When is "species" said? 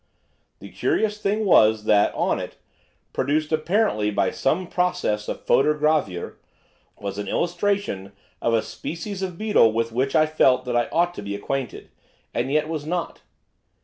8.63-9.21